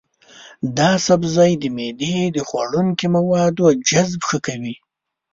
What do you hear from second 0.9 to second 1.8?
سبزی د